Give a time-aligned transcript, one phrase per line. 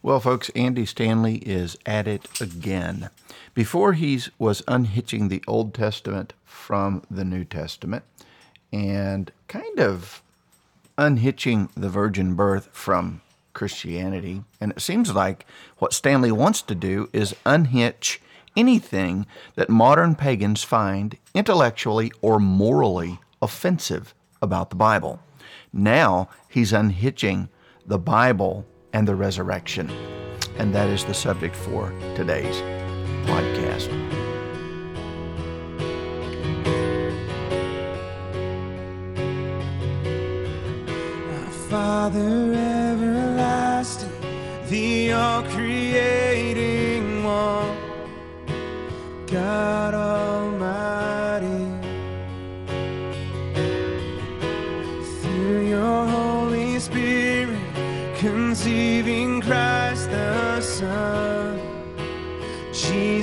[0.00, 3.10] Well, folks, Andy Stanley is at it again.
[3.52, 8.04] Before he was unhitching the Old Testament from the New Testament
[8.72, 10.22] and kind of
[10.96, 13.22] unhitching the virgin birth from
[13.54, 14.44] Christianity.
[14.60, 15.44] And it seems like
[15.78, 18.20] what Stanley wants to do is unhitch
[18.56, 19.26] anything
[19.56, 25.20] that modern pagans find intellectually or morally offensive about the Bible.
[25.72, 27.48] Now he's unhitching
[27.84, 29.90] the Bible and the resurrection.
[30.58, 32.56] And that is the subject for today's
[33.26, 33.88] podcast.
[41.68, 44.10] Father everlasting,
[44.70, 47.76] the all creating one,
[49.26, 49.87] God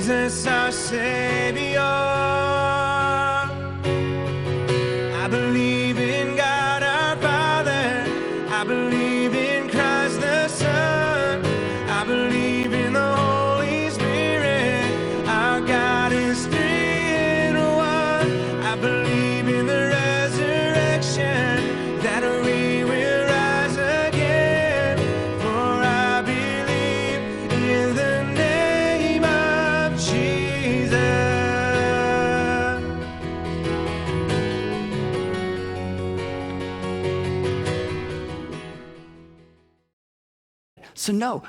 [0.06, 2.25] Jesus our Savior.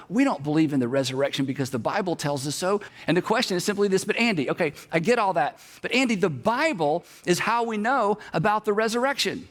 [0.10, 2.82] We don't believe in the resurrection because the Bible tells us so.
[3.08, 5.60] And the question is simply this, but Andy, okay, I get all that.
[5.82, 9.48] But Andy, the Bible is how we know about the resurrection.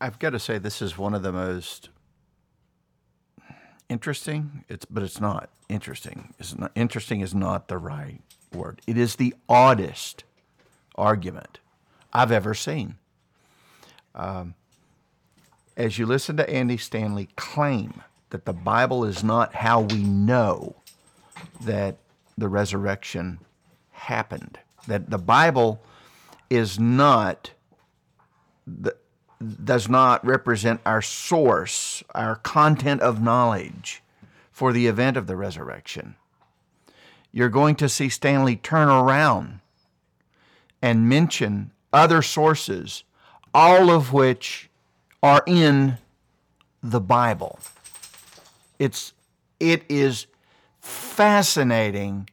[0.00, 1.88] I've got to say, this is one of the most
[3.88, 4.64] interesting.
[4.68, 6.34] It's but it's not interesting.
[6.38, 8.20] It's not interesting is not the right
[8.52, 8.80] word.
[8.86, 10.24] It is the oddest
[10.96, 11.60] argument
[12.12, 12.96] I've ever seen.
[14.14, 14.54] Um,
[15.76, 20.76] as you listen to Andy Stanley claim that the Bible is not how we know
[21.60, 21.98] that
[22.38, 23.38] the resurrection
[23.92, 25.82] happened, that the Bible
[26.48, 27.52] is not
[28.66, 28.96] the
[29.62, 34.02] does not represent our source, our content of knowledge
[34.50, 36.16] for the event of the resurrection.
[37.32, 39.60] You're going to see Stanley turn around
[40.80, 43.04] and mention other sources,
[43.52, 44.70] all of which
[45.22, 45.98] are in
[46.82, 47.58] the Bible.
[48.78, 49.12] It's
[49.58, 50.26] it is
[50.80, 52.28] fascinating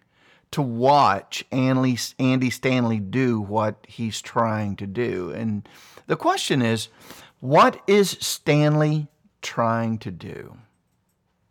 [0.51, 5.31] to watch Andy, Andy Stanley do what he's trying to do.
[5.31, 5.67] And
[6.05, 6.89] the question is,
[7.39, 9.07] what is Stanley
[9.41, 10.57] trying to do?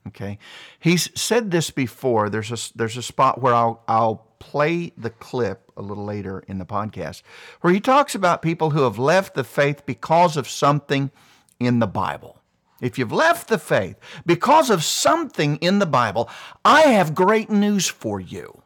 [0.07, 0.39] Okay,
[0.79, 2.29] he's said this before.
[2.29, 6.59] There's a there's a spot where I'll I'll play the clip a little later in
[6.59, 7.23] the podcast
[7.61, 11.13] where he talks about people who have left the faith because of something
[11.61, 12.43] in the Bible.
[12.81, 16.29] If you've left the faith because of something in the Bible,
[16.65, 18.63] I have great news for you.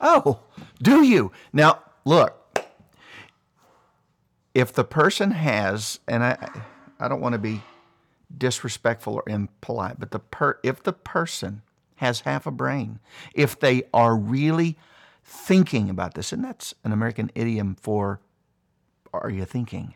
[0.00, 0.40] Oh,
[0.80, 1.32] do you?
[1.52, 2.64] Now, look,
[4.54, 6.62] if the person has, and I,
[6.98, 7.60] I don't want to be
[8.38, 11.60] disrespectful or impolite, but the per, if the person
[12.02, 12.98] has half a brain,
[13.34, 14.76] if they are really
[15.24, 18.20] thinking about this, and that's an American idiom for
[19.12, 19.94] are you thinking?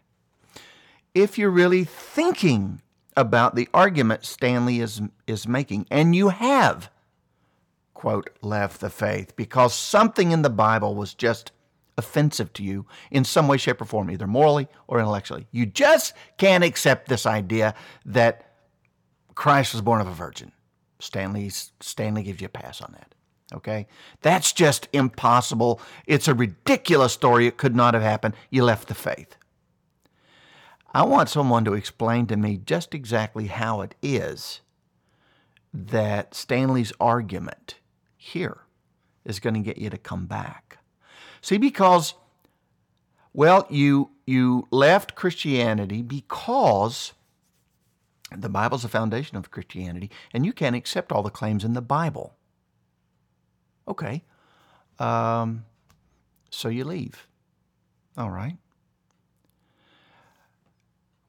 [1.15, 2.83] If you're really thinking
[3.17, 6.91] about the argument Stanley is, is making, and you have,
[7.95, 11.53] quote, left the faith because something in the Bible was just
[11.97, 15.47] offensive to you in some way, shape, or form, either morally or intellectually.
[15.51, 17.75] You just can't accept this idea
[18.05, 18.53] that
[19.35, 20.53] Christ was born of a virgin.
[20.99, 23.15] Stanley's, Stanley gives you a pass on that.
[23.55, 23.87] Okay?
[24.23, 25.81] That's just impossible.
[26.07, 27.47] It's a ridiculous story.
[27.47, 28.35] It could not have happened.
[28.51, 29.37] You left the faith.
[30.93, 34.61] I want someone to explain to me just exactly how it is
[35.75, 37.77] that Stanley's argument
[38.17, 38.61] here
[39.25, 40.79] is going to get you to come back.
[41.43, 42.15] See, because,
[43.35, 47.13] well, you, you left Christianity because
[48.35, 51.83] the Bible's the foundation of Christianity, and you can't accept all the claims in the
[51.83, 52.37] Bible.
[53.89, 54.25] Okay.
[54.99, 55.65] Um,
[56.51, 57.27] so you leave.
[58.17, 58.57] All right.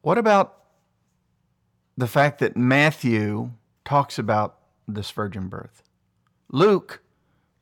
[0.02, 0.58] What about
[1.98, 3.52] the fact that Matthew
[3.84, 4.58] talks about
[4.88, 5.84] this virgin birth?
[6.50, 7.02] Luke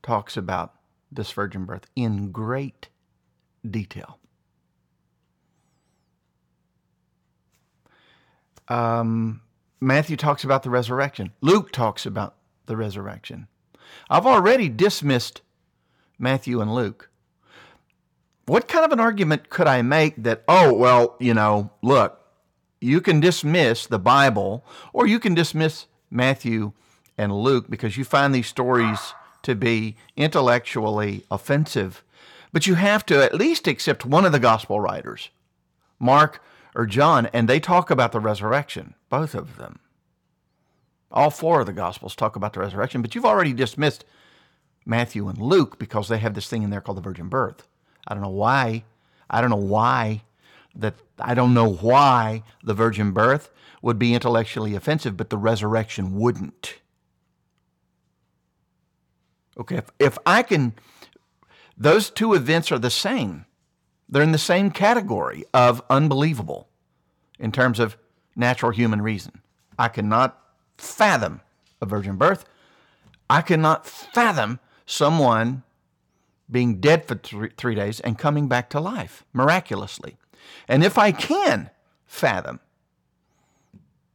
[0.02, 0.74] talks about
[1.10, 2.88] this virgin birth in great
[3.68, 4.18] detail.
[8.68, 9.42] Um,
[9.80, 11.32] Matthew talks about the resurrection.
[11.40, 12.34] Luke talks about
[12.66, 13.48] the resurrection.
[14.08, 15.42] I've already dismissed
[16.18, 17.10] Matthew and Luke.
[18.46, 22.20] What kind of an argument could I make that, oh, well, you know, look,
[22.80, 26.72] you can dismiss the Bible or you can dismiss Matthew
[27.18, 32.04] and Luke because you find these stories to be intellectually offensive,
[32.52, 35.30] but you have to at least accept one of the gospel writers,
[35.98, 36.42] Mark
[36.76, 39.80] or John, and they talk about the resurrection, both of them.
[41.10, 44.04] All four of the gospels talk about the resurrection, but you've already dismissed
[44.84, 47.66] Matthew and Luke because they have this thing in there called the virgin birth.
[48.06, 48.84] I don't know why.
[49.30, 50.22] I don't know why
[50.74, 53.50] that I don't know why the virgin birth
[53.80, 56.74] would be intellectually offensive, but the resurrection wouldn't.
[59.58, 60.74] Okay, if, if I can,
[61.78, 63.46] those two events are the same.
[64.08, 66.68] They're in the same category of unbelievable
[67.38, 67.96] in terms of
[68.34, 69.40] natural human reason.
[69.78, 70.38] I cannot
[70.78, 71.40] fathom
[71.80, 72.44] a virgin birth.
[73.28, 75.64] I cannot fathom someone
[76.50, 80.16] being dead for three, days and coming back to life miraculously.
[80.68, 81.70] And if I can
[82.06, 82.60] fathom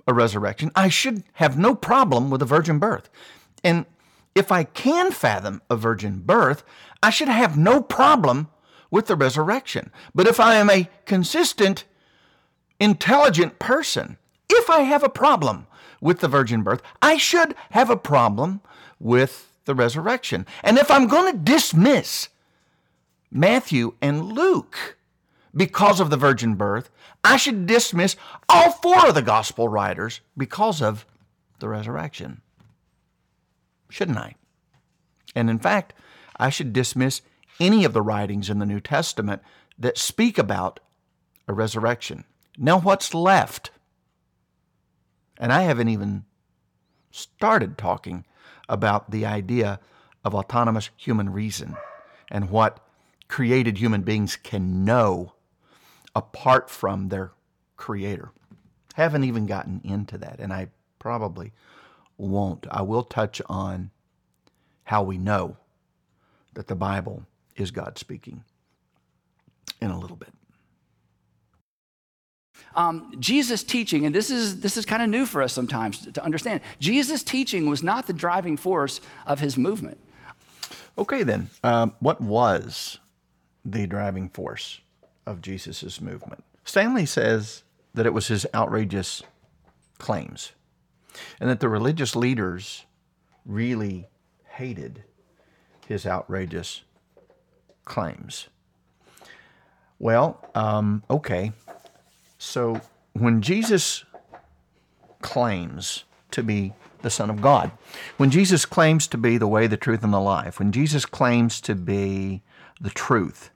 [0.08, 3.10] a resurrection, I should have no problem with a virgin birth.
[3.64, 3.86] And
[4.34, 6.64] if I can fathom a virgin birth,
[7.04, 8.48] I should have no problem
[8.92, 9.90] with the resurrection.
[10.14, 11.86] But if I am a consistent,
[12.80, 14.18] intelligent person,
[14.50, 15.66] if I have a problem
[16.02, 18.62] with the virgin birth, I should have a problem
[19.00, 20.46] with the resurrection.
[20.64, 22.30] And if I'm going to dismiss
[23.32, 24.98] Matthew and Luke
[25.56, 26.90] because of the virgin birth,
[27.24, 28.16] I should dismiss
[28.50, 31.06] all four of the gospel writers because of
[31.60, 32.42] the resurrection.
[33.90, 34.36] Shouldn't I?
[35.36, 35.94] And in fact,
[36.38, 37.22] I should dismiss
[37.62, 39.42] any of the writings in the New Testament
[39.78, 40.80] that speak about
[41.48, 42.26] a resurrection.
[42.58, 43.70] Now, what's left?
[45.38, 46.26] And I haven't even
[47.12, 48.26] started talking
[48.68, 49.80] about the idea
[50.26, 51.78] of autonomous human reason
[52.30, 52.84] and what
[53.28, 55.34] created human beings can know
[56.16, 57.32] apart from their
[57.78, 58.32] creator.
[58.96, 60.70] Haven't even gotten into that, and I
[61.00, 61.54] probably
[62.18, 62.66] won't.
[62.70, 63.92] I will touch on
[64.86, 65.58] how we know
[66.54, 67.26] that the Bible
[67.56, 68.44] is God speaking
[69.82, 70.30] in a little bit.
[72.76, 76.12] Um, Jesus' teaching, and this is, this is kind of new for us sometimes to,
[76.14, 79.98] to understand, Jesus' teaching was not the driving force of his movement.
[80.98, 83.00] Okay, then, um, what was
[83.66, 84.80] the driving force
[85.26, 86.44] of Jesus' movement?
[86.64, 87.64] Stanley says
[87.94, 89.24] that it was his outrageous
[89.98, 90.54] claims
[91.40, 92.86] and that the religious leaders
[93.46, 94.08] really
[94.46, 95.04] hated
[95.88, 96.84] his outrageous
[97.92, 98.48] claims.
[100.00, 101.52] Well, um, okay.
[102.38, 102.80] So
[103.12, 104.06] when Jesus
[105.22, 106.72] claims to be
[107.02, 107.70] the Son of God,
[108.16, 111.60] when Jesus claims to be the way, the truth, and the life, when Jesus claims
[111.62, 112.42] to be
[112.80, 113.50] the truth,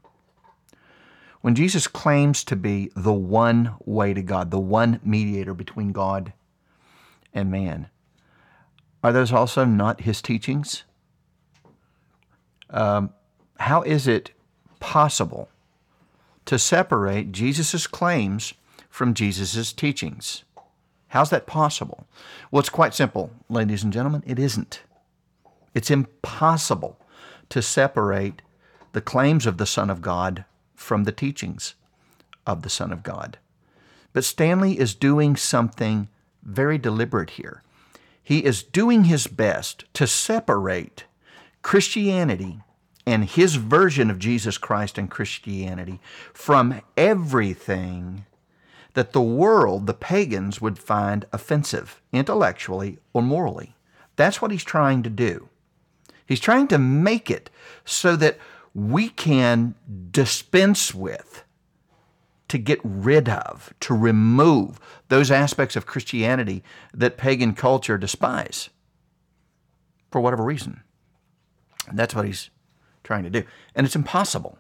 [1.40, 6.34] when Jesus claims to be the one way to God, the one mediator between God
[7.34, 7.88] and man,
[9.02, 10.84] are those also not his teachings?
[12.70, 13.12] Um,
[13.60, 14.32] how is it
[14.80, 15.50] possible
[16.46, 18.54] to separate Jesus' claims
[18.90, 20.44] from Jesus' teachings?
[21.10, 22.08] How's that possible?
[22.52, 24.24] Well, it's quite simple, ladies and gentlemen.
[24.26, 24.82] It isn't.
[25.74, 27.00] It's impossible
[27.50, 28.42] to separate
[28.94, 31.76] the claims of the Son of God from the teachings
[32.46, 33.38] of the Son of God.
[34.14, 36.08] But Stanley is doing something
[36.44, 37.64] very deliberate here.
[38.24, 41.06] He is doing his best to separate
[41.62, 42.62] Christianity
[43.06, 46.00] and his version of Jesus Christ and Christianity
[46.34, 48.26] from everything
[48.94, 53.76] that the world, the pagans, would find offensive intellectually or morally.
[54.16, 55.50] That's what he's trying to do.
[56.26, 57.50] He's trying to make it
[57.84, 58.38] so that
[58.74, 59.76] we can
[60.12, 61.44] dispense with,
[62.48, 68.70] to get rid of, to remove those aspects of Christianity that pagan culture despise
[70.12, 70.82] for whatever reason.
[71.88, 72.50] And that's what he's
[73.06, 73.44] trying to do.
[73.74, 74.58] And it's impossible.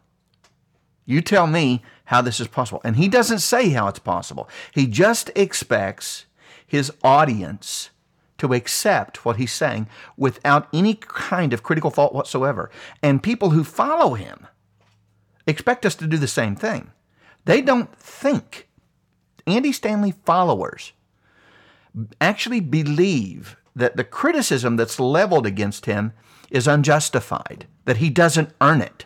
[1.06, 2.82] You tell me how this is possible.
[2.84, 4.50] And he doesn't say how it's possible.
[4.74, 6.26] He just expects
[6.66, 7.90] his audience
[8.38, 9.88] to accept what he's saying
[10.18, 12.70] without any kind of critical thought whatsoever.
[13.02, 14.48] And people who follow him
[15.48, 16.92] expect us to do the same thing.
[17.46, 18.68] They don't think.
[19.48, 20.94] Andy Stanley followers
[22.20, 26.14] actually believe that the criticism that's leveled against him
[26.56, 29.06] is unjustified, that he doesn't earn it.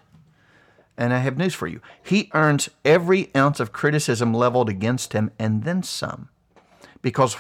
[0.96, 1.82] And I have news for you.
[2.04, 6.30] He earns every ounce of criticism leveled against him and then some.
[7.02, 7.38] Because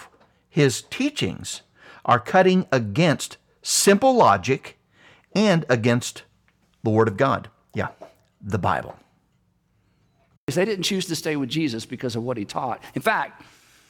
[0.49, 1.61] his teachings
[2.05, 4.79] are cutting against simple logic
[5.35, 6.23] and against
[6.83, 7.49] the Word of God.
[7.75, 7.89] Yeah,
[8.41, 8.95] the Bible.
[10.47, 12.81] They didn't choose to stay with Jesus because of what he taught.
[12.95, 13.43] In fact,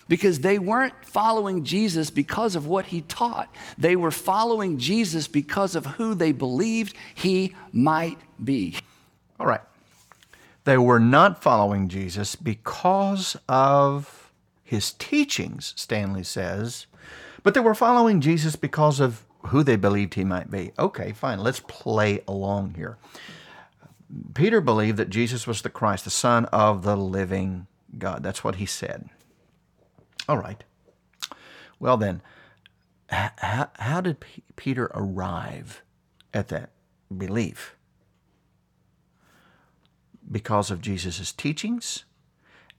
[0.09, 3.47] because they weren't following Jesus because of what he taught.
[3.77, 8.75] They were following Jesus because of who they believed he might be.
[9.39, 9.61] All right.
[10.65, 14.31] They were not following Jesus because of
[14.63, 16.85] his teachings, Stanley says,
[17.41, 20.71] but they were following Jesus because of who they believed he might be.
[20.77, 21.39] Okay, fine.
[21.39, 22.97] Let's play along here.
[24.33, 28.21] Peter believed that Jesus was the Christ, the Son of the living God.
[28.21, 29.09] That's what he said.
[30.29, 30.63] All right.
[31.79, 32.21] Well, then,
[33.09, 35.81] how, how did P- Peter arrive
[36.35, 36.69] at that
[37.15, 37.75] belief?
[40.31, 42.05] Because of Jesus' teachings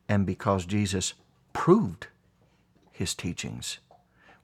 [0.08, 1.14] and because Jesus
[1.52, 2.06] proved
[2.92, 3.78] his teachings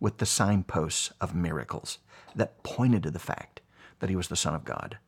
[0.01, 1.99] with the signposts of miracles
[2.35, 3.61] that pointed to the fact
[4.01, 4.99] that he was the Son of God.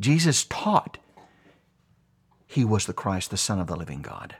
[0.00, 0.98] Jesus taught
[2.48, 4.34] he was the Christ, the Son of the living God.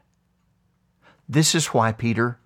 [1.28, 2.38] This is why Peter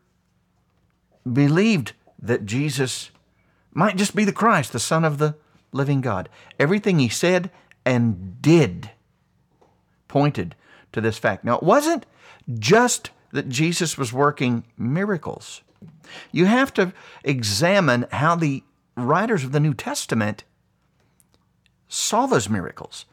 [1.31, 3.11] believed that Jesus
[3.73, 5.37] might just be the Christ, the Son of the
[5.73, 6.29] living God.
[6.59, 7.51] Everything he said
[7.85, 8.91] and did
[10.09, 10.55] pointed
[10.93, 11.45] to this fact.
[11.45, 12.07] Now, it wasn't
[12.59, 15.63] just that Jesus was working miracles.
[16.33, 16.93] You have to
[17.23, 18.63] examine how the
[18.97, 20.45] writers of the New Testament
[21.89, 23.05] saw those miracles.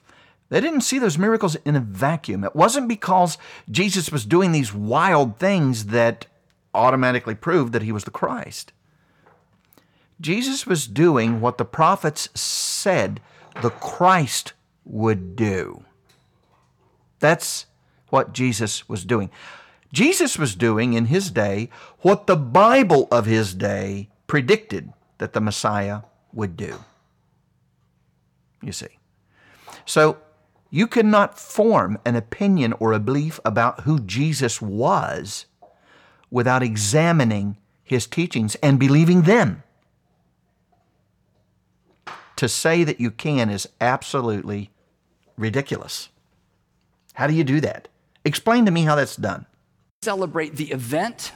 [0.50, 2.44] They didn't see those miracles in a vacuum.
[2.44, 3.38] It wasn't because
[3.70, 6.28] Jesus was doing these wild things that
[6.74, 8.72] automatically proved that he was the Christ.
[10.22, 13.22] Jesus was doing what the prophets said
[13.62, 14.54] the Christ
[14.86, 15.84] would do.
[17.20, 17.66] That's
[18.10, 19.30] what Jesus was doing.
[19.92, 25.42] Jesus was doing in his day what the Bible of his day predicted that the
[25.42, 26.02] Messiah
[26.34, 26.84] would do.
[28.62, 29.00] You see.
[29.86, 30.18] So
[30.76, 35.46] you cannot form an opinion or a belief about who Jesus was
[36.30, 39.64] without examining his teachings and believing them.
[42.36, 44.70] To say that you can is absolutely
[45.38, 46.10] ridiculous.
[47.14, 47.88] How do you do that?
[48.26, 49.46] Explain to me how that's done.
[50.04, 51.32] Celebrate the event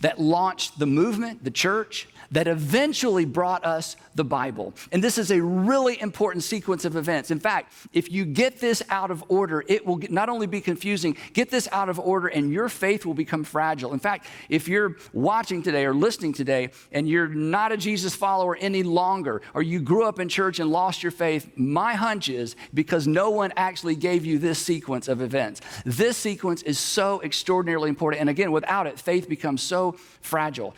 [0.00, 4.74] that launched the movement, the church, that eventually brought us the Bible.
[4.90, 7.30] And this is a really important sequence of events.
[7.30, 11.16] In fact, if you get this out of order, it will not only be confusing,
[11.32, 13.92] get this out of order and your faith will become fragile.
[13.92, 18.56] In fact, if you're watching today or listening today and you're not a Jesus follower
[18.56, 22.56] any longer, or you grew up in church and lost your faith, my hunch is
[22.74, 25.60] because no one actually gave you this sequence of events.
[25.84, 28.20] This sequence is so extraordinarily important.
[28.20, 30.74] And again, without it, faith becomes so fragile.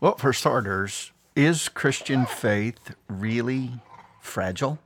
[0.00, 3.80] Well, for starters, is Christian faith really
[4.20, 4.78] fragile?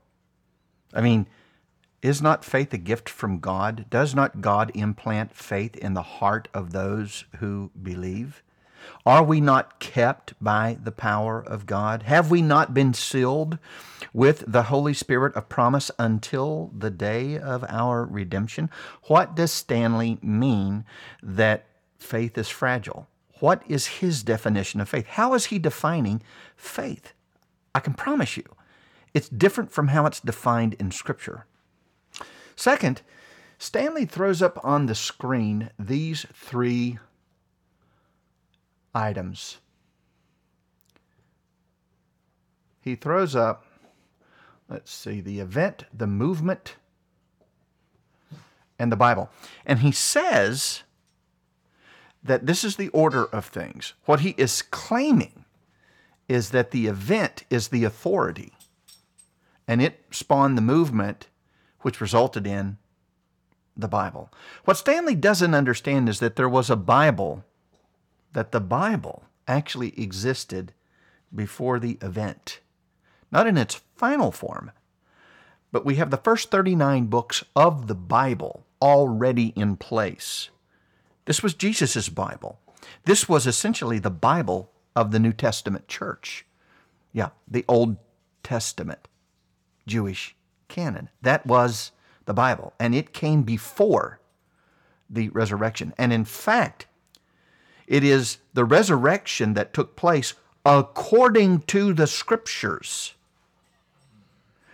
[0.92, 1.26] I mean,
[2.02, 3.86] is not faith a gift from God?
[3.90, 8.42] Does not God implant faith in the heart of those who believe?
[9.04, 12.04] Are we not kept by the power of God?
[12.04, 13.58] Have we not been sealed
[14.12, 18.70] with the Holy Spirit of promise until the day of our redemption?
[19.04, 20.84] What does Stanley mean
[21.22, 21.66] that
[21.98, 23.08] faith is fragile?
[23.40, 25.06] What is his definition of faith?
[25.06, 26.22] How is he defining
[26.56, 27.12] faith?
[27.74, 28.44] I can promise you,
[29.14, 31.46] it's different from how it's defined in Scripture.
[32.56, 33.02] Second,
[33.58, 36.98] Stanley throws up on the screen these three
[38.94, 39.58] items.
[42.80, 43.64] He throws up,
[44.68, 46.76] let's see, the event, the movement,
[48.78, 49.30] and the Bible.
[49.66, 50.84] And he says
[52.22, 53.94] that this is the order of things.
[54.04, 55.44] What he is claiming
[56.28, 58.52] is that the event is the authority,
[59.66, 61.28] and it spawned the movement
[61.80, 62.78] which resulted in
[63.76, 64.30] the Bible.
[64.64, 67.44] What Stanley doesn't understand is that there was a Bible,
[68.32, 70.72] that the Bible actually existed
[71.34, 72.60] before the event.
[73.30, 74.72] Not in its final form,
[75.70, 80.50] but we have the first 39 books of the Bible already in place.
[81.28, 82.58] This was Jesus' Bible.
[83.04, 86.46] This was essentially the Bible of the New Testament church.
[87.12, 87.98] Yeah, the Old
[88.42, 89.08] Testament
[89.86, 90.34] Jewish
[90.68, 91.10] canon.
[91.20, 91.92] That was
[92.24, 94.20] the Bible, and it came before
[95.10, 95.92] the resurrection.
[95.98, 96.86] And in fact,
[97.86, 100.32] it is the resurrection that took place
[100.64, 103.12] according to the scriptures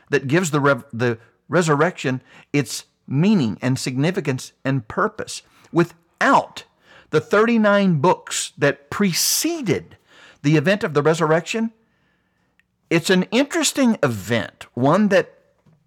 [0.08, 1.18] that gives the, the
[1.48, 5.42] resurrection its meaning and significance and purpose.
[5.72, 6.64] With without
[7.10, 9.96] the 39 books that preceded
[10.42, 11.72] the event of the resurrection,
[12.90, 15.38] it's an interesting event, one that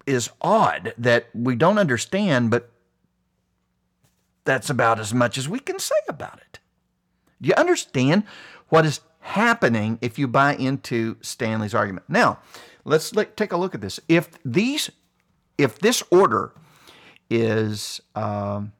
[0.06, 2.70] is odd, that we don't understand, but
[4.44, 6.60] that's about as much as we can say about it.
[7.42, 8.22] Do you understand
[8.68, 12.06] what is happening if you buy into Stanley's argument?
[12.08, 12.38] Now,
[12.84, 14.00] let's take a look at this.
[14.08, 14.90] If these,
[15.58, 16.52] if this order
[17.28, 18.72] is um,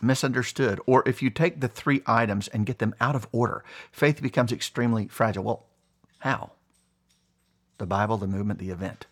[0.00, 4.22] misunderstood, or if you take the three items and get them out of order, faith
[4.22, 5.44] becomes extremely fragile.
[5.44, 5.66] Well,
[6.18, 6.52] how?
[7.78, 9.06] The Bible, the movement, the event.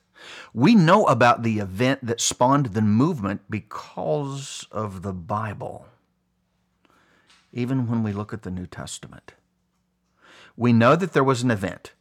[0.53, 5.87] We know about the event that spawned the movement because of the Bible,
[7.53, 9.33] even when we look at the New Testament.
[10.57, 11.93] We know that there was an event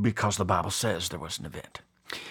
[0.00, 1.82] because the Bible says there was an event.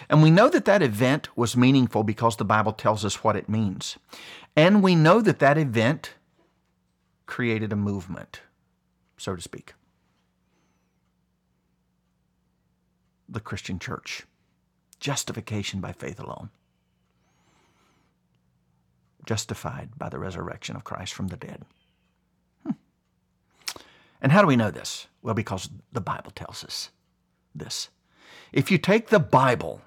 [0.09, 3.49] And we know that that event was meaningful because the Bible tells us what it
[3.49, 3.97] means.
[4.55, 6.15] And we know that that event
[7.25, 8.41] created a movement,
[9.17, 9.73] so to speak.
[13.29, 14.23] The Christian church.
[14.99, 16.49] Justification by faith alone.
[19.25, 21.63] Justified by the resurrection of Christ from the dead.
[22.63, 22.71] Hmm.
[24.21, 25.07] And how do we know this?
[25.21, 26.89] Well, because the Bible tells us
[27.55, 27.89] this.
[28.51, 29.81] If you take the Bible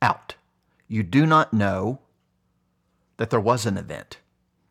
[0.00, 0.36] out,
[0.86, 1.98] you do not know
[3.16, 4.18] that there was an event.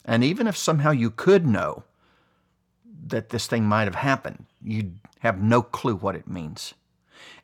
[0.03, 1.83] And even if somehow you could know
[3.07, 6.73] that this thing might have happened, you have no clue what it means.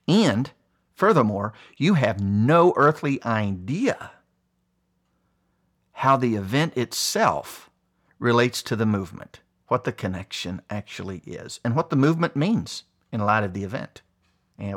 [0.07, 0.51] And
[0.93, 4.11] furthermore, you have no earthly idea
[5.93, 7.69] how the event itself
[8.19, 13.21] relates to the movement, what the connection actually is, and what the movement means in
[13.21, 14.01] light of the event,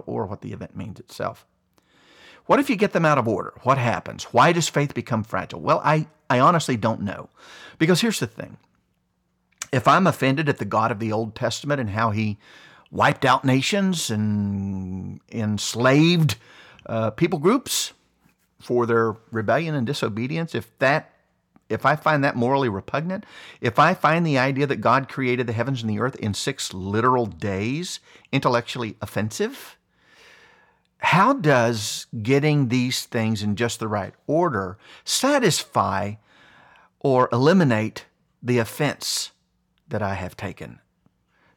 [0.06, 1.46] or what the event means itself.
[2.46, 3.54] What if you get them out of order?
[3.62, 4.24] What happens?
[4.24, 5.60] Why does faith become fragile?
[5.60, 7.30] Well, I, I honestly don't know.
[7.78, 8.58] Because here's the thing
[9.72, 12.38] if I'm offended at the God of the Old Testament and how he
[12.90, 16.36] wiped out nations and enslaved
[16.86, 17.92] uh, people groups
[18.60, 21.10] for their rebellion and disobedience, if that
[21.68, 23.24] if I find that morally repugnant,
[23.60, 26.74] if I find the idea that God created the heavens and the earth in six
[26.74, 29.76] literal days intellectually offensive,
[31.04, 36.14] how does getting these things in just the right order satisfy
[37.00, 38.06] or eliminate
[38.42, 39.32] the offense
[39.88, 40.80] that I have taken?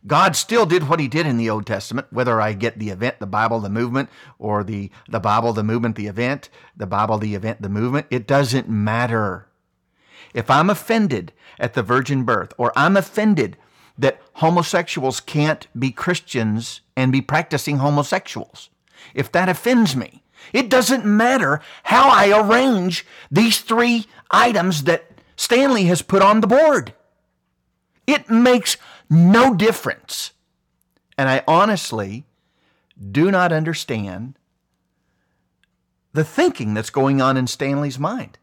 [0.06, 3.20] God still did what he did in the Old Testament, whether I get the event,
[3.20, 7.34] the Bible, the movement, or the, the Bible, the movement, the event, the Bible, the
[7.34, 8.08] event, the movement.
[8.10, 9.48] It doesn't matter.
[10.34, 13.58] If I'm offended at the virgin birth, or I'm offended
[13.98, 18.70] that homosexuals can't be Christians and be practicing homosexuals,
[19.14, 20.24] if that offends me.
[20.54, 26.48] It doesn't matter how I arrange these three items that Stanley has put on the
[26.48, 26.94] board.
[28.06, 28.78] It makes
[29.10, 30.32] no difference.
[31.18, 32.26] And I honestly
[33.12, 34.36] do not understand
[36.14, 38.38] the thinking that's going on in Stanley's mind.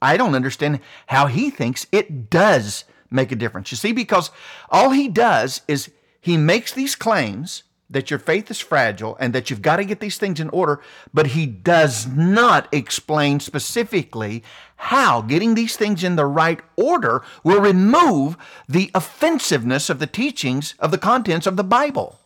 [0.00, 3.70] I don't understand how he thinks it does make a difference.
[3.70, 4.30] You see, because
[4.70, 9.48] all he does is he makes these claims that your faith is fragile and that
[9.48, 10.80] you've got to get these things in order,
[11.14, 14.42] but he does not explain specifically
[14.76, 18.36] how getting these things in the right order will remove
[18.68, 22.18] the offensiveness of the teachings of the contents of the Bible.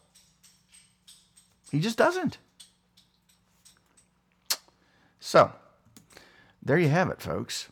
[1.71, 2.39] He just doesn't.
[5.21, 5.53] So,
[6.63, 7.69] there you have it, folks.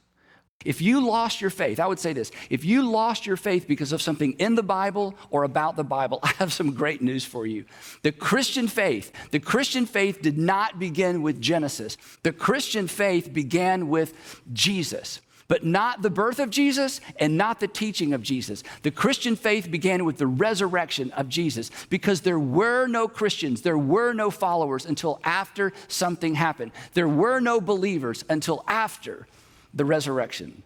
[0.68, 3.90] If you lost your faith, I would say this if you lost your faith because
[3.90, 7.46] of something in the Bible or about the Bible, I have some great news for
[7.46, 7.64] you.
[8.02, 11.96] The Christian faith, the Christian faith did not begin with Genesis.
[12.22, 17.68] The Christian faith began with Jesus but not the birth of Jesus and not the
[17.68, 18.62] teaching of Jesus.
[18.82, 23.78] The Christian faith began with the resurrection of Jesus because there were no Christians, there
[23.78, 26.72] were no followers until after something happened.
[26.92, 29.26] There were no believers until after
[29.72, 30.62] the resurrection.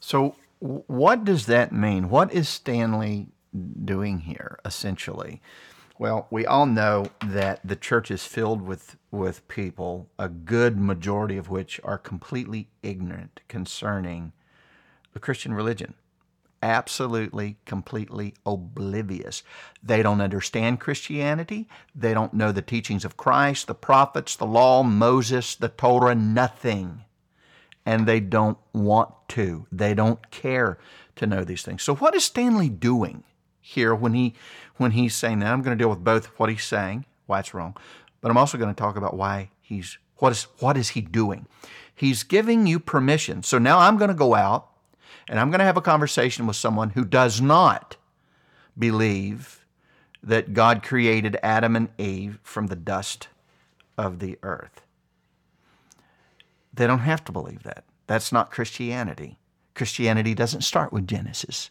[0.00, 2.08] So, what does that mean?
[2.08, 3.28] What is Stanley
[3.84, 5.40] doing here, essentially?
[5.98, 11.36] Well, we all know that the church is filled with, with people, a good majority
[11.36, 14.32] of which are completely ignorant concerning
[15.12, 15.94] the Christian religion.
[16.62, 19.42] Absolutely, completely oblivious.
[19.82, 21.68] They don't understand Christianity.
[21.94, 27.02] They don't know the teachings of Christ, the prophets, the law, Moses, the Torah, nothing
[27.84, 29.66] and they don't want to.
[29.72, 30.78] They don't care
[31.16, 31.82] to know these things.
[31.82, 33.24] So what is Stanley doing
[33.60, 34.34] here when he
[34.76, 35.52] when he's saying that?
[35.52, 37.76] I'm going to deal with both what he's saying, why it's wrong,
[38.20, 41.46] but I'm also going to talk about why he's what is what is he doing?
[41.94, 43.42] He's giving you permission.
[43.42, 44.68] So now I'm going to go out
[45.28, 47.96] and I'm going to have a conversation with someone who does not
[48.78, 49.64] believe
[50.22, 53.28] that God created Adam and Eve from the dust
[53.98, 54.81] of the earth.
[56.72, 57.84] They don't have to believe that.
[58.06, 59.38] That's not Christianity.
[59.74, 61.70] Christianity doesn't start with Genesis.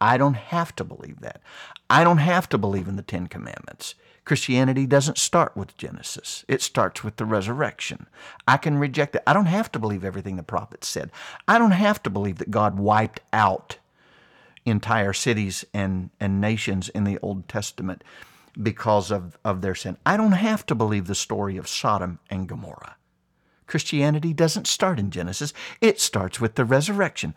[0.00, 1.40] I don't have to believe that.
[1.88, 3.94] I don't have to believe in the Ten Commandments.
[4.24, 8.06] Christianity doesn't start with Genesis, it starts with the resurrection.
[8.46, 9.22] I can reject it.
[9.26, 11.10] I don't have to believe everything the prophets said.
[11.48, 13.78] I don't have to believe that God wiped out
[14.64, 18.04] entire cities and, and nations in the Old Testament
[18.60, 19.96] because of, of their sin.
[20.04, 22.96] I don't have to believe the story of Sodom and Gomorrah.
[23.70, 27.34] Christianity doesn't start in Genesis, it starts with the resurrection.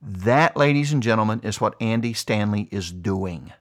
[0.00, 3.52] That, ladies and gentlemen, is what Andy Stanley is doing.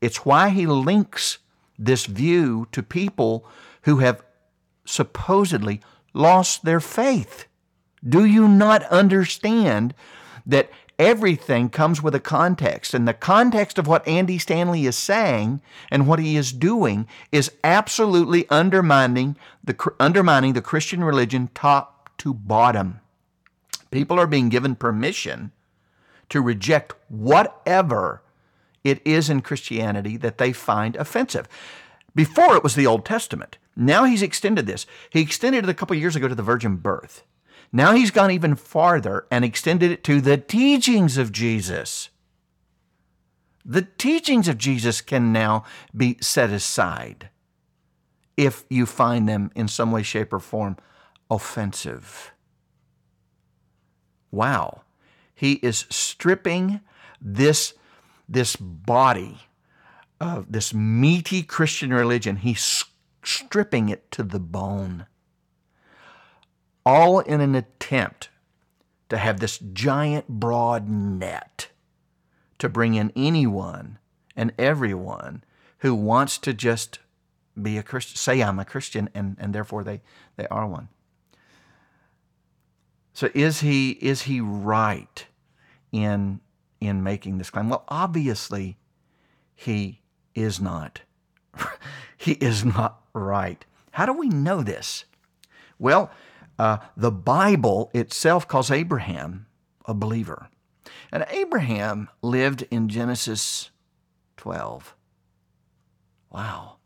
[0.00, 1.38] It's why he links
[1.78, 3.46] this view to people
[3.82, 4.24] who have
[4.84, 5.80] supposedly
[6.12, 7.46] lost their faith.
[8.06, 9.94] Do you not understand
[10.44, 10.68] that
[11.02, 12.94] everything comes with a context?
[12.94, 15.60] And the context of what Andy Stanley is saying
[15.90, 22.32] and what he is doing is absolutely undermining the, undermining the Christian religion top to
[22.32, 23.00] bottom.
[23.90, 25.52] People are being given permission
[26.28, 28.22] to reject whatever
[28.84, 31.46] it is in Christianity that they find offensive.
[32.14, 33.58] Before it was the Old Testament.
[33.76, 34.86] Now he's extended this.
[35.10, 37.22] He extended it a couple years ago to the virgin birth.
[37.72, 42.10] Now he's gone even farther and extended it to the teachings of Jesus.
[43.64, 45.64] The teachings of Jesus can now
[45.96, 47.30] be set aside
[48.36, 50.76] if you find them in some way, shape, or form
[51.30, 52.32] offensive.
[54.30, 54.82] Wow.
[55.34, 56.80] He is stripping
[57.20, 57.74] this,
[58.28, 59.38] this body
[60.20, 62.84] of this meaty Christian religion, he's
[63.24, 65.06] stripping it to the bone.
[66.84, 68.28] All in an attempt
[69.08, 71.68] to have this giant broad net
[72.58, 73.98] to bring in anyone
[74.36, 75.44] and everyone
[75.78, 76.98] who wants to just
[77.60, 80.00] be a Christian, say I'm a Christian, and, and therefore they,
[80.36, 80.88] they are one.
[83.12, 85.26] So is he is he right
[85.92, 86.40] in
[86.80, 87.68] in making this claim?
[87.68, 88.78] Well, obviously
[89.54, 90.00] he
[90.34, 91.02] is not.
[92.16, 93.64] he is not right.
[93.90, 95.04] How do we know this?
[95.78, 96.10] Well,
[96.58, 99.46] uh, the Bible itself calls Abraham
[99.86, 100.48] a believer.
[101.10, 103.70] And Abraham lived in Genesis
[104.38, 104.94] 12.
[106.30, 106.76] Wow.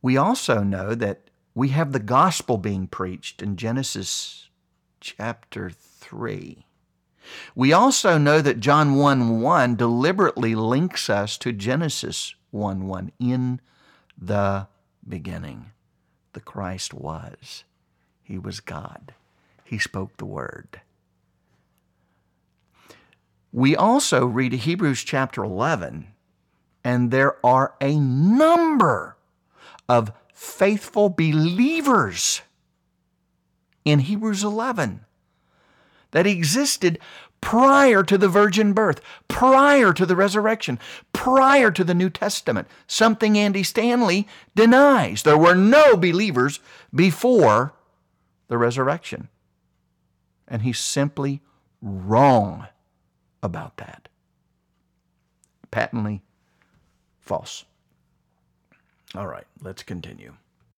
[0.00, 4.48] We also know that we have the gospel being preached in Genesis
[5.00, 6.64] chapter 3.
[7.54, 13.12] We also know that John 1 1 deliberately links us to Genesis 1 1.
[13.18, 13.60] In
[14.16, 14.68] the
[15.06, 15.72] beginning,
[16.32, 17.64] the Christ was.
[18.22, 19.14] He was God.
[19.64, 20.80] He spoke the word.
[23.52, 26.08] We also read Hebrews chapter 11,
[26.84, 29.16] and there are a number
[29.88, 32.42] of faithful believers
[33.84, 35.04] in Hebrews 11
[36.10, 36.98] that existed
[37.40, 40.78] prior to the virgin birth, prior to the resurrection,
[41.12, 45.22] prior to the New Testament, something Andy Stanley denies.
[45.22, 46.60] There were no believers
[46.94, 47.74] before
[48.48, 49.28] the resurrection.
[50.46, 51.42] And he's simply
[51.82, 52.66] wrong
[53.42, 54.08] about that.
[55.70, 56.22] Patently
[57.20, 57.64] false.
[59.14, 60.34] All right, let's continue.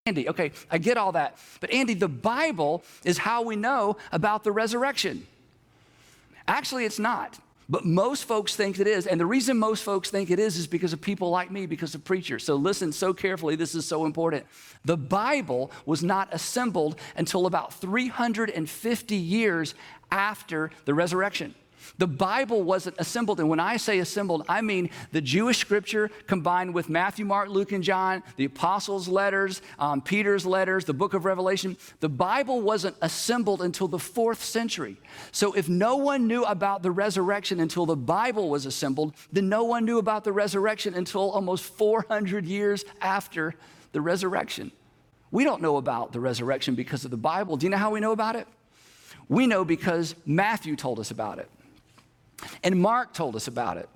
[0.06, 1.38] Andy, okay, I get all that.
[1.60, 5.26] But Andy, the Bible is how we know about the resurrection.
[6.50, 7.38] Actually, it's not.
[7.68, 9.06] But most folks think it is.
[9.06, 11.94] And the reason most folks think it is is because of people like me, because
[11.94, 12.42] of preachers.
[12.42, 14.44] So listen so carefully, this is so important.
[14.84, 19.74] The Bible was not assembled until about 350 years
[20.10, 21.54] after the resurrection.
[21.98, 23.40] The Bible wasn't assembled.
[23.40, 27.72] And when I say assembled, I mean the Jewish scripture combined with Matthew, Mark, Luke,
[27.72, 31.76] and John, the apostles' letters, um, Peter's letters, the book of Revelation.
[32.00, 34.96] The Bible wasn't assembled until the fourth century.
[35.32, 39.64] So if no one knew about the resurrection until the Bible was assembled, then no
[39.64, 43.54] one knew about the resurrection until almost 400 years after
[43.92, 44.72] the resurrection.
[45.30, 47.56] We don't know about the resurrection because of the Bible.
[47.56, 48.48] Do you know how we know about it?
[49.28, 51.48] We know because Matthew told us about it.
[52.62, 53.88] And Mark told us about it.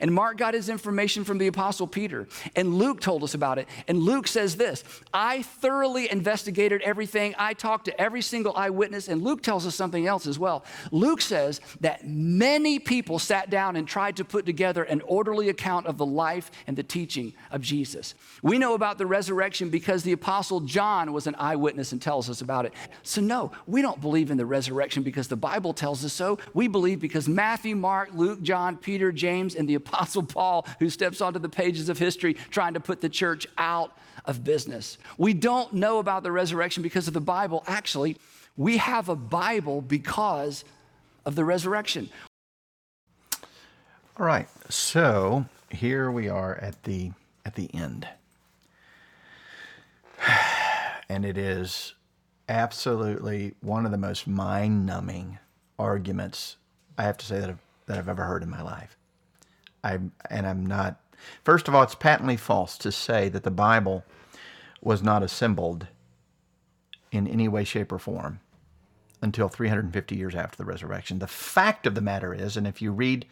[0.00, 2.28] And Mark got his information from the Apostle Peter.
[2.56, 3.68] And Luke told us about it.
[3.88, 7.34] And Luke says this I thoroughly investigated everything.
[7.38, 9.08] I talked to every single eyewitness.
[9.08, 10.64] And Luke tells us something else as well.
[10.90, 15.86] Luke says that many people sat down and tried to put together an orderly account
[15.86, 18.14] of the life and the teaching of Jesus.
[18.42, 22.40] We know about the resurrection because the Apostle John was an eyewitness and tells us
[22.40, 22.74] about it.
[23.02, 26.38] So, no, we don't believe in the resurrection because the Bible tells us so.
[26.52, 31.20] We believe because Matthew, Mark, Luke, John, Peter, James, and the Apostle Paul, who steps
[31.20, 34.98] onto the pages of history trying to put the church out of business.
[35.18, 37.62] We don't know about the resurrection because of the Bible.
[37.66, 38.16] Actually,
[38.56, 40.64] we have a Bible because
[41.24, 42.08] of the resurrection.
[44.16, 44.48] All right.
[44.68, 47.12] So here we are at the
[47.44, 48.08] at the end.
[51.06, 51.92] And it is
[52.48, 55.38] absolutely one of the most mind-numbing
[55.78, 56.56] arguments
[56.96, 58.96] I have to say that I've, that I've ever heard in my life.
[59.84, 59.98] I
[60.30, 61.00] and I'm not.
[61.44, 64.04] First of all, it's patently false to say that the Bible
[64.82, 65.86] was not assembled
[67.12, 68.40] in any way, shape, or form
[69.22, 71.18] until 350 years after the resurrection.
[71.18, 73.26] The fact of the matter is, and if you read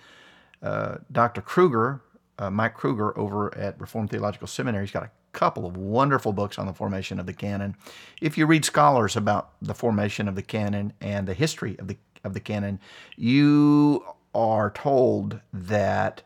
[0.63, 1.43] uh, Dr.
[1.43, 2.01] Kruger,
[2.39, 6.59] uh, Mike Kruger over at Reformed Theological Seminary, he's got a couple of wonderful books
[6.59, 7.77] on the formation of the canon.
[8.21, 11.97] If you read scholars about the formation of the canon and the history of the
[12.25, 12.79] of the canon,
[13.17, 16.23] you are told that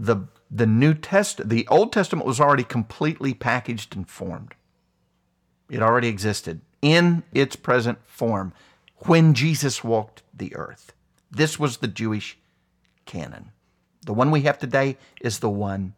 [0.00, 0.16] the
[0.50, 4.54] the New Test the Old Testament was already completely packaged and formed.
[5.68, 8.52] It already existed in its present form
[9.06, 10.92] when Jesus walked the earth.
[11.30, 12.38] This was the Jewish
[13.06, 13.52] canon.
[14.04, 15.94] The one we have today is the one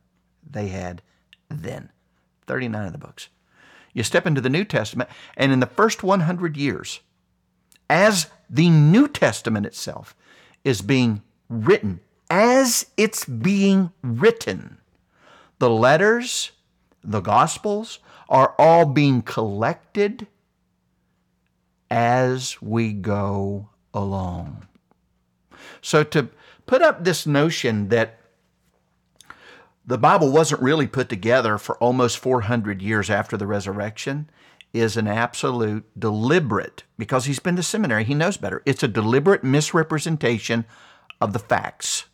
[0.49, 1.03] they had
[1.49, 1.91] then.
[2.47, 3.29] 39 of the books.
[3.95, 7.01] You step into the New Testament, and in the first 100 years,
[7.89, 10.17] as the New Testament itself
[10.65, 12.01] is being written,
[12.33, 14.79] as it's being written,
[15.59, 16.53] the letters,
[17.05, 20.27] the Gospels are all being collected
[21.91, 24.67] as we go along.
[25.83, 26.31] So to
[26.65, 28.19] put up this notion that
[29.85, 34.31] the Bible wasn't really put together for almost 400 years after the resurrection
[34.73, 38.63] is an absolute deliberate, because he's been to seminary, he knows better.
[38.65, 40.65] It's a deliberate misrepresentation
[41.21, 42.07] of the facts.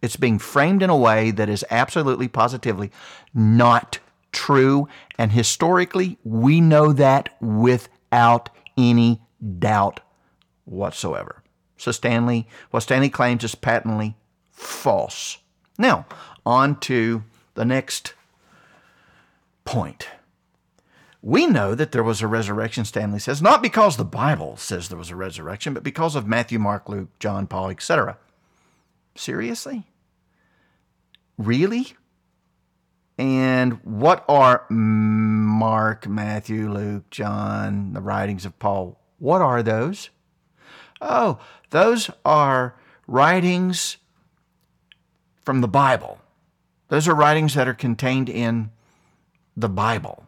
[0.00, 2.90] It's being framed in a way that is absolutely positively
[3.34, 3.98] not
[4.32, 4.88] true.
[5.18, 9.20] And historically, we know that without any
[9.58, 10.00] doubt
[10.64, 11.42] whatsoever.
[11.76, 14.16] So Stanley, what Stanley claims is patently
[14.50, 15.38] false.
[15.78, 16.06] Now,
[16.44, 18.14] on to the next
[19.64, 20.08] point.
[21.20, 24.98] We know that there was a resurrection, Stanley says, not because the Bible says there
[24.98, 28.16] was a resurrection, but because of Matthew, Mark, Luke, John, Paul, etc.
[29.18, 29.84] Seriously?
[31.36, 31.96] Really?
[33.18, 39.00] And what are Mark, Matthew, Luke, John, the writings of Paul?
[39.18, 40.10] What are those?
[41.00, 42.76] Oh, those are
[43.08, 43.96] writings
[45.42, 46.20] from the Bible.
[46.86, 48.70] Those are writings that are contained in
[49.56, 50.26] the Bible.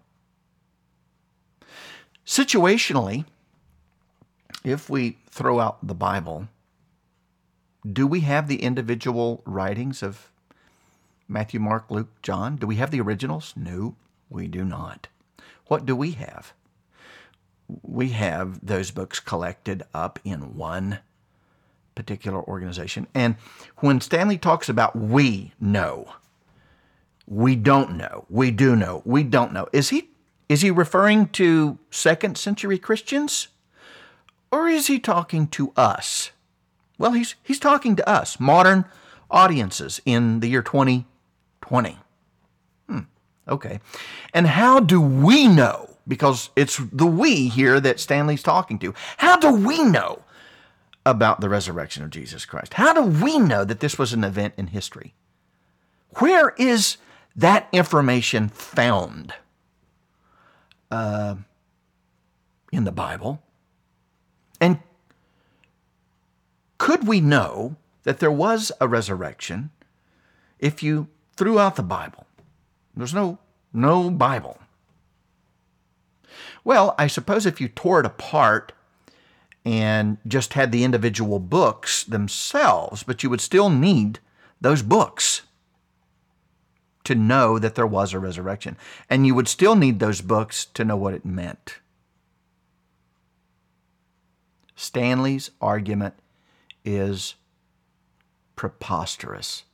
[2.26, 3.24] Situationally,
[4.64, 6.48] if we throw out the Bible,
[7.90, 10.30] do we have the individual writings of
[11.28, 12.56] Matthew, Mark, Luke, John?
[12.56, 13.54] Do we have the originals?
[13.56, 13.96] No,
[14.28, 15.08] we do not.
[15.66, 16.52] What do we have?
[17.82, 20.98] We have those books collected up in one
[21.94, 23.06] particular organization.
[23.14, 23.36] And
[23.78, 26.14] when Stanley talks about we know,
[27.26, 30.10] we don't know, we do know, we don't know, is he
[30.48, 33.48] is he referring to second century Christians?
[34.50, 36.32] Or is he talking to us?
[37.00, 38.84] Well, he's he's talking to us, modern
[39.30, 41.96] audiences in the year 2020.
[42.86, 42.98] Hmm,
[43.48, 43.80] okay.
[44.34, 45.96] And how do we know?
[46.06, 48.92] Because it's the we here that Stanley's talking to.
[49.16, 50.24] How do we know
[51.06, 52.74] about the resurrection of Jesus Christ?
[52.74, 55.14] How do we know that this was an event in history?
[56.18, 56.98] Where is
[57.34, 59.32] that information found?
[60.90, 61.36] Uh,
[62.70, 63.40] in the Bible?
[64.60, 64.80] And
[66.80, 69.70] could we know that there was a resurrection
[70.58, 72.26] if you threw out the Bible?
[72.96, 73.38] There's no
[73.70, 74.58] no Bible.
[76.64, 78.72] Well, I suppose if you tore it apart
[79.62, 84.18] and just had the individual books themselves, but you would still need
[84.58, 85.42] those books
[87.04, 88.78] to know that there was a resurrection.
[89.10, 91.76] And you would still need those books to know what it meant.
[94.74, 96.14] Stanley's argument
[96.84, 97.34] is
[98.56, 99.64] preposterous.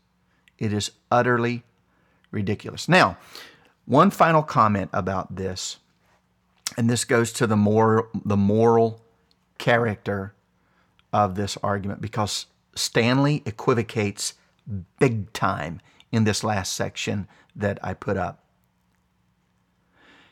[0.58, 1.64] It is utterly
[2.30, 2.88] ridiculous.
[2.88, 3.18] Now,
[3.84, 5.78] one final comment about this,
[6.76, 9.00] and this goes to the moral, the moral
[9.58, 10.34] character
[11.12, 14.34] of this argument because Stanley equivocates
[14.98, 15.80] big time
[16.12, 18.44] in this last section that I put up.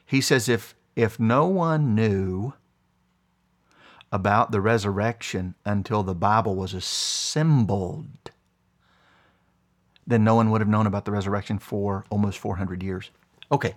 [0.04, 2.52] He says if if no one knew
[4.14, 8.31] about the resurrection until the Bible was assembled,
[10.07, 13.11] then no one would have known about the resurrection for almost 400 years.
[13.50, 13.74] Okay,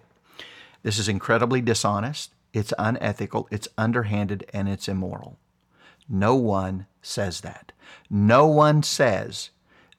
[0.83, 5.39] this is incredibly dishonest, it's unethical, it's underhanded, and it's immoral.
[6.07, 7.71] No one says that.
[8.07, 9.49] No one says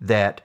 [0.01, 0.43] that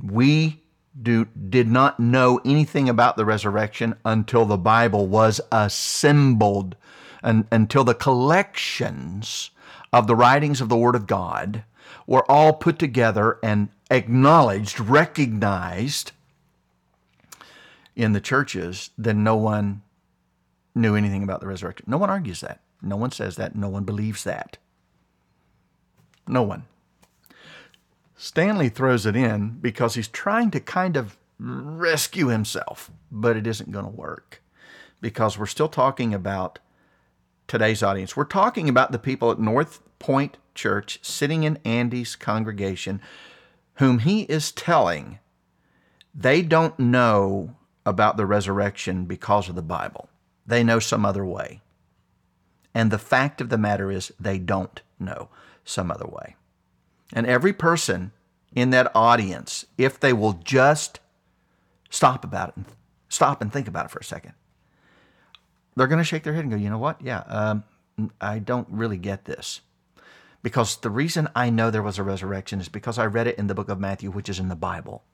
[0.00, 0.62] we
[1.00, 6.76] do, did not know anything about the resurrection until the Bible was assembled,
[7.22, 9.50] and, until the collections
[9.92, 11.64] of the writings of the Word of God
[12.06, 16.12] were all put together and acknowledged, recognized
[17.94, 19.82] in the churches, then no one
[20.74, 21.84] knew anything about the resurrection.
[21.88, 22.60] No one argues that.
[22.80, 23.54] No one says that.
[23.54, 24.56] No one believes that.
[26.26, 26.64] No one.
[28.16, 33.72] Stanley throws it in because he's trying to kind of rescue himself, but it isn't
[33.72, 34.42] going to work
[35.00, 36.60] because we're still talking about
[37.46, 38.16] today's audience.
[38.16, 43.00] We're talking about the people at North Point Church sitting in Andy's congregation,
[43.74, 45.18] whom he is telling
[46.14, 50.08] they don't know about the resurrection because of the Bible.
[50.46, 51.62] They know some other way.
[52.74, 55.28] And the fact of the matter is, they don't know
[55.64, 56.36] some other way.
[57.12, 58.12] And every person
[58.54, 61.00] in that audience, if they will just
[61.90, 62.66] stop about it and
[63.08, 64.32] stop and think about it for a second,
[65.76, 67.00] they're going to shake their head and go, you know what?
[67.02, 67.64] Yeah, um,
[68.20, 69.60] I don't really get this.
[70.42, 73.46] Because the reason I know there was a resurrection is because I read it in
[73.46, 75.04] the book of Matthew, which is in the Bible.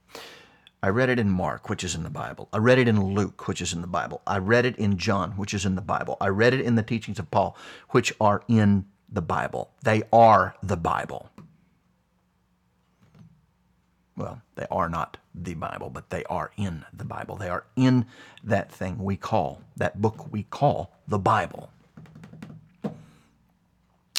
[0.82, 2.48] I read it in Mark, which is in the Bible.
[2.52, 4.22] I read it in Luke, which is in the Bible.
[4.26, 6.16] I read it in John, which is in the Bible.
[6.20, 7.56] I read it in the teachings of Paul,
[7.90, 9.70] which are in the Bible.
[9.82, 11.30] They are the Bible.
[14.18, 17.36] Well, they are not the Bible, but they are in the Bible.
[17.36, 18.06] They are in
[18.42, 21.70] that thing we call, that book we call the Bible.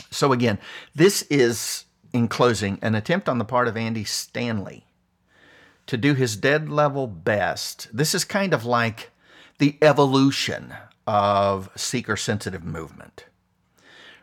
[0.09, 0.57] So, again,
[0.95, 1.83] this is,
[2.13, 4.85] in closing, an attempt on the part of Andy Stanley
[5.85, 7.89] to do his dead level best.
[7.91, 9.11] This is kind of like
[9.57, 10.73] the evolution
[11.05, 13.25] of seeker sensitive movement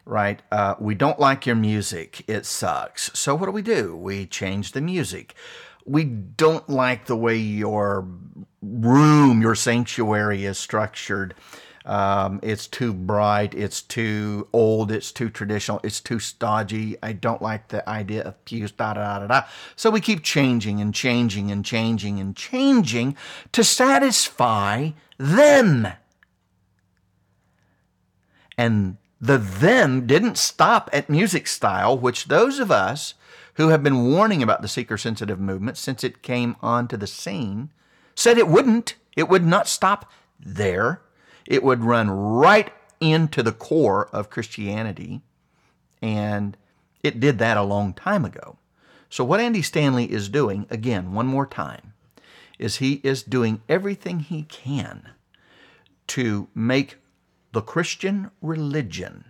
[0.06, 0.40] right?
[0.50, 2.24] Uh, we don't like your music.
[2.28, 3.10] It sucks.
[3.18, 3.94] So what do we do?
[3.94, 5.34] We change the music.
[5.84, 8.08] We don't like the way your
[8.62, 11.34] room, your sanctuary is structured.
[11.84, 13.54] Um, it's too bright.
[13.54, 14.90] It's too old.
[14.90, 15.80] It's too traditional.
[15.84, 16.96] It's too stodgy.
[17.02, 19.42] I don't like the idea of pews, da da da da.
[19.76, 23.16] So we keep changing and changing and changing and changing
[23.52, 25.86] to satisfy them.
[28.58, 33.14] And the them didn't stop at music style, which those of us
[33.54, 37.70] who have been warning about the seeker sensitive movement since it came onto the scene
[38.14, 38.96] said it wouldn't.
[39.16, 41.00] It would not stop there
[41.46, 45.22] it would run right into the core of Christianity.
[46.02, 46.56] And
[47.02, 48.58] it did that a long time ago.
[49.08, 51.94] So, what Andy Stanley is doing, again, one more time,
[52.58, 55.10] is he is doing everything he can
[56.08, 56.96] to make
[57.56, 59.24] the Christian religion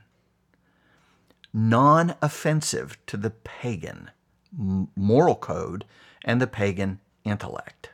[1.54, 4.10] non offensive to the pagan
[4.50, 5.84] moral code
[6.24, 7.90] and the pagan intellect.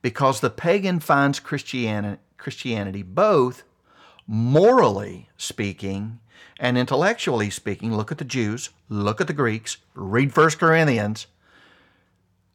[0.00, 3.62] Because the pagan finds Christianity, both
[4.26, 6.20] morally speaking
[6.58, 7.94] and intellectually speaking.
[7.94, 11.26] Look at the Jews, look at the Greeks, read 1 Corinthians.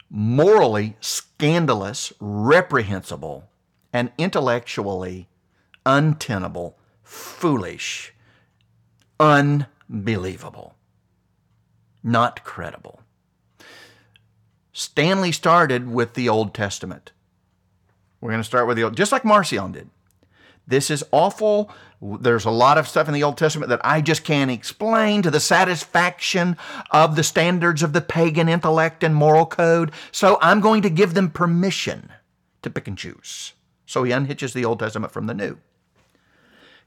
[0.09, 3.49] Morally scandalous, reprehensible,
[3.93, 5.27] and intellectually
[5.85, 8.13] untenable, foolish,
[9.19, 10.75] unbelievable,
[12.03, 13.01] not credible.
[14.73, 17.11] Stanley started with the Old Testament.
[18.19, 19.89] We're going to start with the old, just like Marcion did.
[20.67, 21.71] This is awful.
[22.01, 25.31] There's a lot of stuff in the Old Testament that I just can't explain to
[25.31, 26.57] the satisfaction
[26.91, 29.91] of the standards of the pagan intellect and moral code.
[30.11, 32.11] So I'm going to give them permission
[32.63, 33.53] to pick and choose.
[33.85, 35.59] So he unhitches the Old Testament from the New.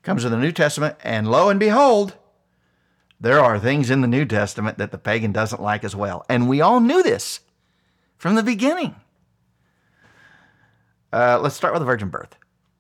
[0.09, 2.15] Comes to the New Testament, and lo and behold,
[3.21, 6.25] there are things in the New Testament that the pagan doesn't like as well.
[6.31, 7.41] And we all knew this
[8.17, 8.95] from the beginning.
[11.13, 12.37] Uh, let's start with the virgin birth.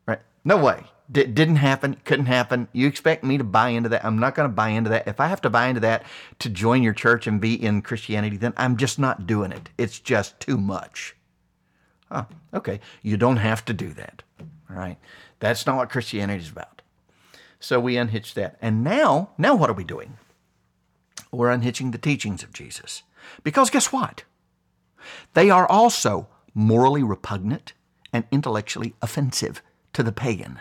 [0.06, 0.20] Right?
[0.42, 0.84] No way.
[1.12, 2.66] D- didn't happen, couldn't happen.
[2.72, 4.06] You expect me to buy into that?
[4.06, 5.06] I'm not going to buy into that.
[5.06, 6.04] If I have to buy into that
[6.38, 9.68] to join your church and be in Christianity, then I'm just not doing it.
[9.76, 11.14] It's just too much.
[12.10, 12.24] Huh,
[12.54, 14.22] okay, you don't have to do that.
[14.70, 14.96] All right,
[15.40, 16.77] that's not what Christianity is about.
[17.60, 20.16] So we unhitched that, and now, now what are we doing?
[21.32, 23.02] We're unhitching the teachings of Jesus,
[23.42, 24.24] because guess what?
[25.34, 27.72] They are also morally repugnant
[28.12, 30.60] and intellectually offensive to the pagan.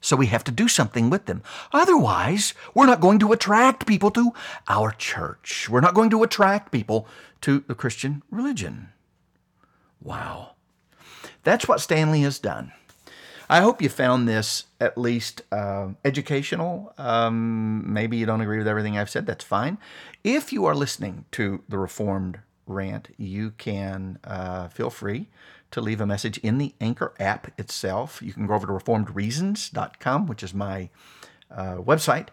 [0.00, 1.42] So we have to do something with them.
[1.72, 4.32] Otherwise, we're not going to attract people to
[4.68, 5.68] our church.
[5.68, 7.06] We're not going to attract people
[7.42, 8.88] to the Christian religion.
[10.00, 10.52] Wow.
[11.44, 12.72] That's what Stanley has done.
[13.50, 16.94] I hope you found this at least uh, educational.
[16.96, 19.26] Um, maybe you don't agree with everything I've said.
[19.26, 19.76] That's fine.
[20.22, 22.38] If you are listening to the Reformed
[22.68, 25.30] rant, you can uh, feel free
[25.72, 28.22] to leave a message in the Anchor app itself.
[28.22, 30.88] You can go over to reformedreasons.com, which is my
[31.50, 32.28] uh, website,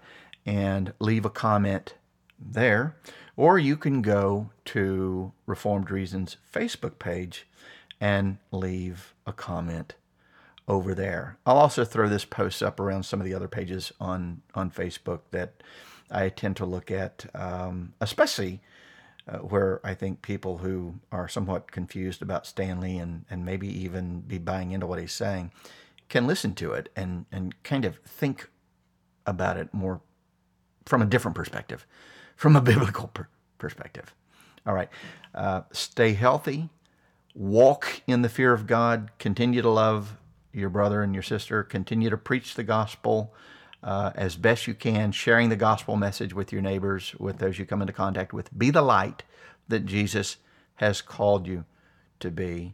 [0.46, 1.96] and leave a comment
[2.40, 2.96] there.
[3.36, 7.48] Or you can go to Reformed Reasons Facebook page
[8.00, 9.96] and leave a comment
[10.68, 11.38] over there.
[11.46, 15.22] I'll also throw this post up around some of the other pages on, on Facebook
[15.32, 15.64] that
[16.12, 18.62] I tend to look at, um, especially
[19.28, 24.22] uh, where I think people who are somewhat confused about Stanley and, and maybe even
[24.22, 25.52] be buying into what he's saying
[26.10, 28.50] can listen to it and, and kind of think
[29.26, 30.02] about it more
[30.86, 31.86] from a different perspective,
[32.36, 34.14] from a biblical per- perspective.
[34.66, 34.90] All right.
[35.34, 36.70] Uh, stay healthy,
[37.34, 40.18] walk in the fear of God, continue to love
[40.58, 43.34] your brother and your sister, continue to preach the gospel.
[43.84, 47.66] Uh, as best you can, sharing the gospel message with your neighbors, with those you
[47.66, 48.58] come into contact with.
[48.58, 49.22] Be the light
[49.68, 50.38] that Jesus
[50.76, 51.64] has called you
[52.20, 52.74] to be.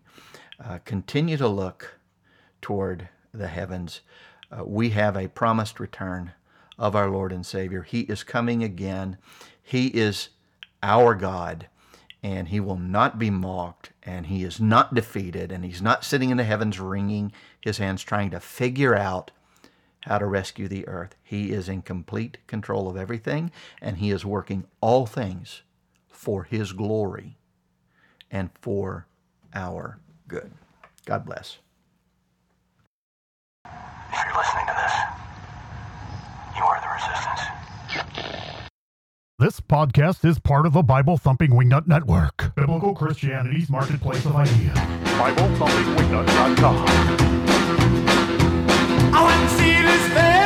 [0.63, 1.99] Uh, continue to look
[2.61, 4.01] toward the heavens.
[4.51, 6.31] Uh, we have a promised return
[6.77, 7.83] of our Lord and Savior.
[7.83, 9.17] He is coming again.
[9.61, 10.29] He is
[10.81, 11.67] our God,
[12.23, 16.29] and He will not be mocked, and He is not defeated, and He's not sitting
[16.29, 19.31] in the heavens wringing His hands trying to figure out
[20.01, 21.15] how to rescue the earth.
[21.21, 23.51] He is in complete control of everything,
[23.81, 25.61] and He is working all things
[26.07, 27.37] for His glory
[28.31, 29.05] and for
[29.53, 30.51] our good.
[31.05, 31.57] God bless.
[33.65, 33.71] If
[34.25, 34.93] you're listening to this,
[36.57, 37.62] you are the resistance.
[39.43, 44.77] This podcast is part of the Bible Thumping Wingnut Network, biblical Christianity's marketplace of ideas.
[44.77, 46.85] BibleThumpingWingnut.com.
[49.13, 49.73] I want to see
[50.13, 50.43] face.